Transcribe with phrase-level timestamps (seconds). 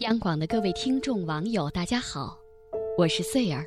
[0.00, 2.34] 央广的各位听众、网友，大家好，
[2.96, 3.62] 我是穗儿。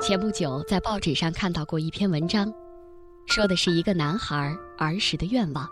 [0.00, 2.52] 前不久在报纸上看到过一篇文章，
[3.28, 5.68] 说的是一个男孩儿时的愿望。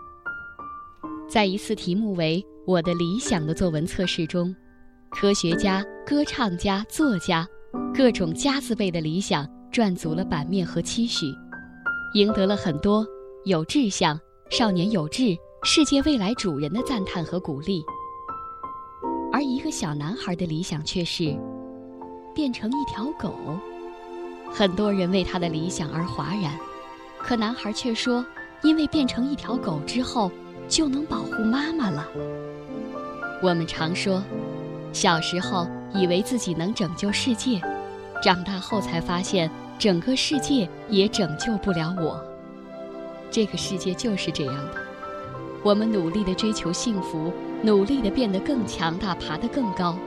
[1.27, 4.55] 在一次题目为“我的理想”的作文测试中，
[5.09, 7.45] 科学家、歌唱家、作家，
[7.93, 11.25] 各种“家”字辈的理想赚足了版面和期许，
[12.13, 13.05] 赢得了很多
[13.43, 14.17] “有志向
[14.49, 15.35] ”“少年有志
[15.65, 17.83] ”“世界未来主人”的赞叹和鼓励。
[19.37, 21.37] 而一个小男孩的理想却是
[22.33, 23.35] 变成一条狗。
[24.51, 26.57] 很多人为他的理想而哗然，
[27.19, 28.25] 可男孩却说
[28.65, 30.31] ：“因为变成一条狗之后，
[30.67, 32.07] 就能保护妈妈了。”
[33.43, 34.23] 我们常说，
[34.91, 37.61] 小时候以为自己能拯救世界，
[38.23, 42.19] 长大后才发现整个世界也拯救不了我。
[43.29, 44.77] 这个世界就是这样的，
[45.61, 47.31] 我们努力的追求幸福。
[47.63, 49.97] 努力的变得更强大，爬得更高，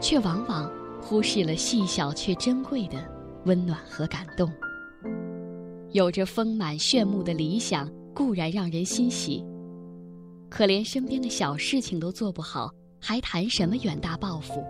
[0.00, 0.70] 却往往
[1.00, 2.98] 忽视了细小却珍贵的
[3.44, 4.50] 温暖和感动。
[5.92, 9.44] 有着丰满炫目的理想固然让人欣喜，
[10.48, 12.70] 可连身边的小事情都做不好，
[13.00, 14.62] 还谈什么远大抱负？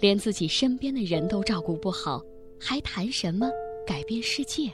[0.00, 2.20] 连自己身边的人都照顾不好，
[2.58, 3.48] 还谈什么
[3.86, 4.70] 改变世界？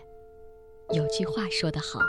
[0.95, 2.01] 有句话说得好：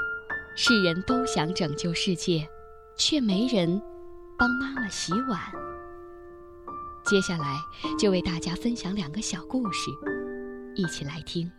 [0.55, 2.47] 世人都想拯救世界，
[2.95, 3.81] 却没人。
[4.43, 5.39] 帮妈妈洗碗。
[7.05, 7.61] 接下来
[7.97, 9.89] 就为大家分享两个小故事，
[10.75, 11.49] 一起来听。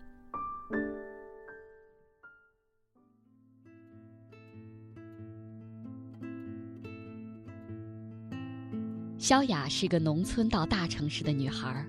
[9.16, 11.86] 萧雅是个农村到大城市的女孩，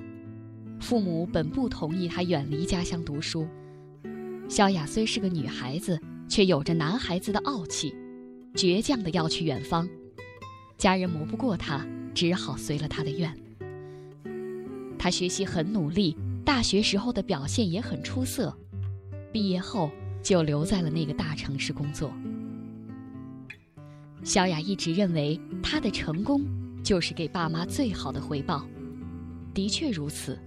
[0.80, 3.46] 父母本不同意她远离家乡读书。
[4.48, 7.94] 萧雅虽是个女孩子，却有着男孩子的傲气，
[8.54, 9.86] 倔强的要去远方。
[10.78, 13.34] 家人磨不过他，只好随了他的愿。
[14.98, 18.56] 他学习很努力，大学时候的表现也很出色，
[19.32, 19.92] 毕业后
[20.22, 22.12] 就留在了那个大城市工作。
[24.24, 26.42] 小雅一直认为她的成功
[26.84, 28.66] 就是给爸妈最好的回报，
[29.54, 30.38] 的确如此。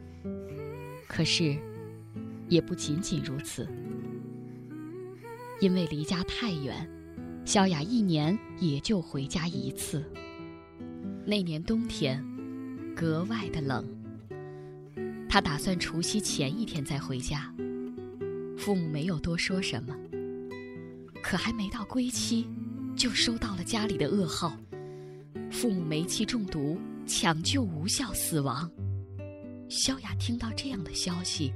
[1.07, 1.57] 可是，
[2.49, 3.69] 也不仅仅如此，
[5.61, 6.89] 因为离家太远。
[7.49, 10.05] 萧雅一年也就回家一次。
[11.25, 12.23] 那年冬天，
[12.95, 13.83] 格外的冷。
[15.31, 17.51] 她打算除夕前一天再回家。
[18.59, 19.97] 父母没有多说什么。
[21.23, 22.47] 可还没到归期，
[22.95, 24.55] 就收到了家里的噩耗：
[25.51, 28.71] 父母煤气中毒，抢救无效死亡。
[29.71, 31.55] 萧雅听到这样的消息，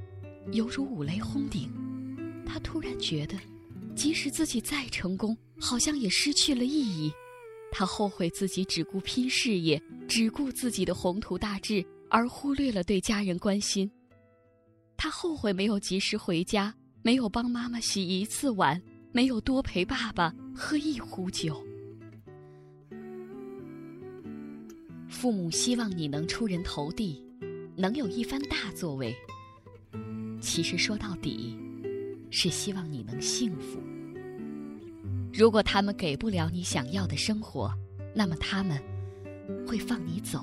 [0.52, 1.70] 犹如五雷轰顶。
[2.46, 3.36] 她突然觉得。
[3.94, 7.12] 即使自己再成功，好像也失去了意义。
[7.70, 13.90] 他后悔自己只顾拼事业，只顾自己的宏图大志，而忽略了对家人关心。
[14.96, 21.64] 他后悔没有及时回家，没有帮妈妈洗一次碗，没有多陪爸爸喝一壶酒。
[25.08, 27.24] 父母希望你能出人头地，
[27.76, 29.14] 能有一番大作为。
[30.40, 31.56] 其实说到底。
[32.34, 33.78] 是希望你能幸福。
[35.42, 37.76] 如果他们给不了你想要的生活，
[38.14, 38.80] 那么他们
[39.66, 40.40] 会放你走。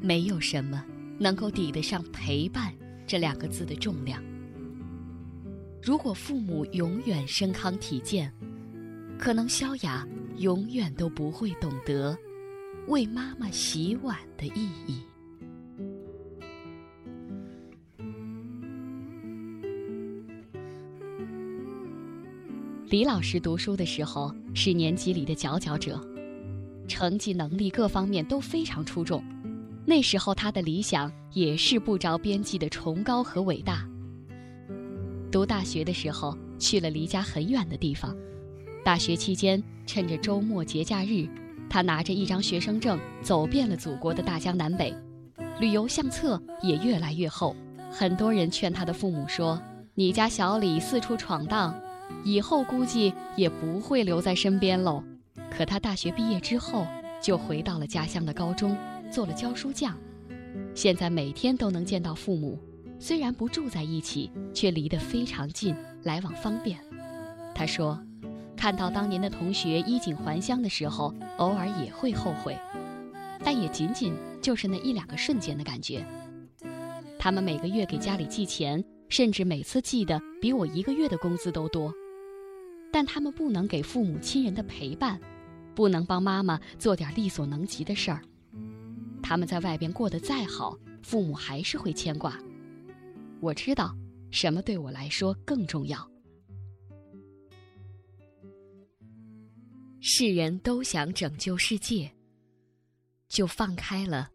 [0.00, 0.84] 没有什么
[1.16, 2.74] 能够抵得上“陪伴”
[3.06, 4.20] 这两个字的重量。
[5.80, 8.34] 如果父母永远身康体健，
[9.16, 10.04] 可能萧雅
[10.38, 12.18] 永远都不会懂得
[12.88, 15.04] 为妈妈洗碗的意义。
[22.94, 26.00] 李老师读书的时候是年级里的佼佼者，
[26.86, 29.20] 成绩、能力各方面都非常出众。
[29.84, 33.84] 那时候他的理想也是不着边际的崇高和伟大。
[35.32, 38.16] 读大学的时候去了离家很远的地方，
[38.84, 41.26] 大学期间趁着周末节假日，
[41.68, 44.94] 他拿着一张学生证走遍了祖国的大江南北，
[45.58, 47.56] 旅游相册也越来越厚。
[47.90, 49.60] 很多人劝他的父母说
[49.96, 51.74] ：“你家小李四处闯荡。”
[52.24, 55.02] 以后估计也不会留在身边喽。
[55.50, 56.86] 可他大学毕业之后，
[57.20, 58.76] 就回到了家乡的高中，
[59.10, 59.96] 做了教书匠。
[60.74, 62.58] 现在每天都能见到父母，
[62.98, 66.78] 虽然不住在一起，却离得非常近，来往方便。
[67.54, 67.98] 他说，
[68.56, 72.58] 看到当年的同学衣锦还乡的时候，偶尔也会后悔，
[73.44, 76.04] 但也仅仅就是那一两个瞬间的感觉。
[77.18, 81.92] 他们每个月给家里寄钱，甚至每次寄的比我一个月的工资都多。
[82.92, 85.20] 但他们不能给父母亲人的陪伴，
[85.74, 88.22] 不能帮妈妈做点力所能及的事儿。
[89.22, 92.38] 他们在外边过得再好，父母还是会牵挂。
[93.40, 93.94] 我知道
[94.30, 96.08] 什么对我来说更重要。
[100.00, 102.12] 世人都想拯救世界，
[103.28, 104.28] 就放开了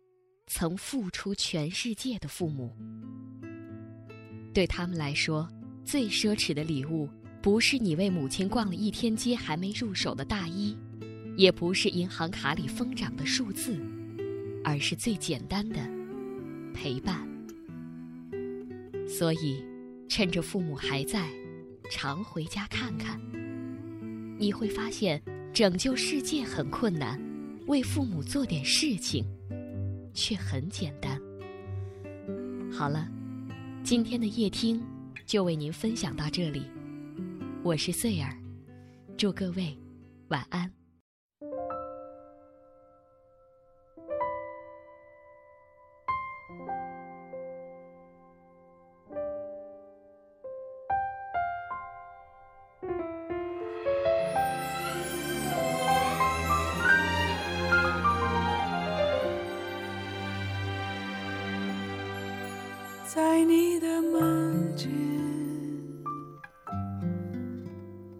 [0.48, 2.76] 曾付出全世界的父母。
[4.54, 5.48] 对他们来说，
[5.84, 7.08] 最奢侈的礼物，
[7.42, 10.78] 不是你为母亲逛了一天街还没入手的大衣，
[11.38, 13.80] 也不是银行卡里疯长的数字，
[14.64, 15.80] 而是最简单的
[16.74, 17.28] 陪伴。
[19.08, 19.64] 所以，
[20.08, 21.30] 趁着父母还在，
[21.92, 23.20] 常回家看看。
[24.38, 25.22] 你会发现。
[25.52, 27.20] 拯救世界很困难，
[27.66, 29.26] 为父母做点事情，
[30.14, 31.20] 却很简单。
[32.72, 33.10] 好了，
[33.90, 34.80] 今天的夜听
[35.26, 36.62] 就为您分享到这里，
[37.64, 38.38] 我是穗儿，
[39.18, 39.76] 祝各位
[40.28, 40.72] 晚安。
[63.12, 64.88] 在你的门前，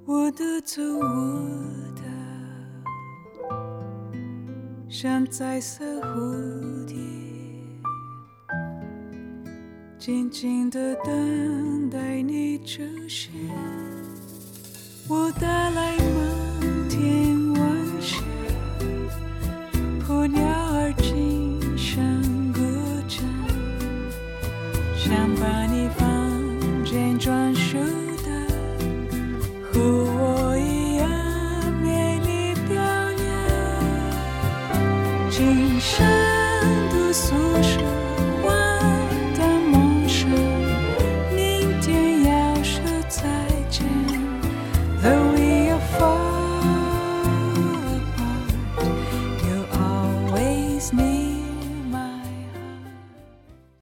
[0.04, 1.06] 我的走我
[1.96, 2.02] 的，
[4.90, 6.98] 像彩色蝴蝶，
[10.00, 13.32] 静静的等待你出现。
[15.08, 15.98] 我带来